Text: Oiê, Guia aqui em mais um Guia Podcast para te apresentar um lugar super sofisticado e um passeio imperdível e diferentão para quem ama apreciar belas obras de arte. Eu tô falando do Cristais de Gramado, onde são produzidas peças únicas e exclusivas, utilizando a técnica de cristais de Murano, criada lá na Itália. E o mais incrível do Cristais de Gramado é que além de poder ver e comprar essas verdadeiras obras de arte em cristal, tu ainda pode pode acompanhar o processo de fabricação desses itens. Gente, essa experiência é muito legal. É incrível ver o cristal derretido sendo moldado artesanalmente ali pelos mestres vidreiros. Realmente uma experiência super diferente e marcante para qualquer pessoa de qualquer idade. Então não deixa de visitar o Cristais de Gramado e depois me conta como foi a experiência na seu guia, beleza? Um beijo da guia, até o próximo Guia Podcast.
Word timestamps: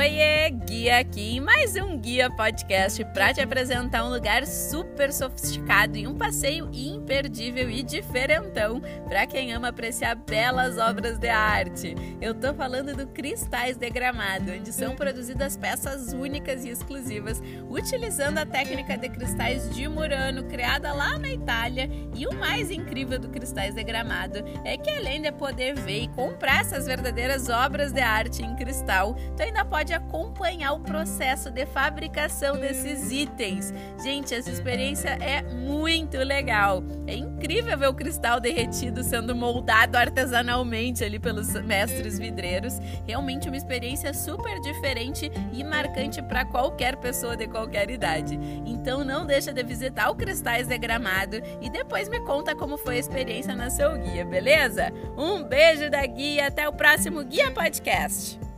Oiê, 0.00 0.48
Guia 0.48 1.00
aqui 1.00 1.36
em 1.36 1.40
mais 1.40 1.76
um 1.76 1.98
Guia 1.98 2.30
Podcast 2.30 3.04
para 3.12 3.34
te 3.34 3.42
apresentar 3.42 4.02
um 4.02 4.08
lugar 4.08 4.46
super 4.46 5.12
sofisticado 5.12 5.98
e 5.98 6.06
um 6.06 6.16
passeio 6.16 6.70
imperdível 6.72 7.68
e 7.68 7.82
diferentão 7.82 8.80
para 9.06 9.26
quem 9.26 9.52
ama 9.52 9.68
apreciar 9.68 10.14
belas 10.14 10.78
obras 10.78 11.18
de 11.18 11.28
arte. 11.28 11.94
Eu 12.18 12.34
tô 12.34 12.54
falando 12.54 12.96
do 12.96 13.08
Cristais 13.08 13.76
de 13.76 13.90
Gramado, 13.90 14.52
onde 14.52 14.72
são 14.72 14.96
produzidas 14.96 15.58
peças 15.58 16.14
únicas 16.14 16.64
e 16.64 16.70
exclusivas, 16.70 17.42
utilizando 17.68 18.38
a 18.38 18.46
técnica 18.46 18.96
de 18.96 19.10
cristais 19.10 19.68
de 19.74 19.86
Murano, 19.86 20.44
criada 20.44 20.94
lá 20.94 21.18
na 21.18 21.28
Itália. 21.28 21.90
E 22.16 22.26
o 22.26 22.34
mais 22.34 22.70
incrível 22.70 23.18
do 23.18 23.28
Cristais 23.28 23.74
de 23.74 23.84
Gramado 23.84 24.38
é 24.64 24.78
que 24.78 24.88
além 24.88 25.20
de 25.20 25.30
poder 25.30 25.74
ver 25.74 26.04
e 26.04 26.08
comprar 26.08 26.62
essas 26.62 26.86
verdadeiras 26.86 27.50
obras 27.50 27.92
de 27.92 28.00
arte 28.00 28.42
em 28.42 28.56
cristal, 28.56 29.14
tu 29.36 29.42
ainda 29.42 29.62
pode 29.62 29.89
pode 29.90 29.94
acompanhar 29.94 30.72
o 30.72 30.80
processo 30.80 31.50
de 31.50 31.66
fabricação 31.66 32.56
desses 32.56 33.10
itens. 33.10 33.74
Gente, 34.02 34.34
essa 34.34 34.50
experiência 34.50 35.08
é 35.20 35.42
muito 35.42 36.16
legal. 36.18 36.82
É 37.06 37.16
incrível 37.16 37.76
ver 37.76 37.88
o 37.88 37.94
cristal 37.94 38.38
derretido 38.38 39.02
sendo 39.02 39.34
moldado 39.34 39.96
artesanalmente 39.96 41.02
ali 41.02 41.18
pelos 41.18 41.52
mestres 41.62 42.18
vidreiros. 42.18 42.78
Realmente 43.06 43.48
uma 43.48 43.56
experiência 43.56 44.14
super 44.14 44.60
diferente 44.60 45.30
e 45.52 45.64
marcante 45.64 46.22
para 46.22 46.44
qualquer 46.44 46.96
pessoa 46.96 47.36
de 47.36 47.48
qualquer 47.48 47.90
idade. 47.90 48.38
Então 48.64 49.02
não 49.02 49.26
deixa 49.26 49.52
de 49.52 49.62
visitar 49.64 50.10
o 50.10 50.14
Cristais 50.14 50.68
de 50.68 50.78
Gramado 50.78 51.42
e 51.60 51.68
depois 51.68 52.08
me 52.08 52.20
conta 52.20 52.54
como 52.54 52.76
foi 52.76 52.96
a 52.96 53.00
experiência 53.00 53.56
na 53.56 53.70
seu 53.70 53.98
guia, 53.98 54.24
beleza? 54.24 54.92
Um 55.16 55.42
beijo 55.42 55.90
da 55.90 56.04
guia, 56.06 56.46
até 56.46 56.68
o 56.68 56.72
próximo 56.72 57.24
Guia 57.24 57.50
Podcast. 57.50 58.49